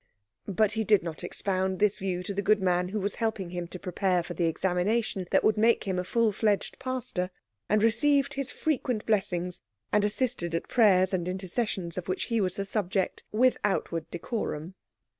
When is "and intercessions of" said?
11.13-12.07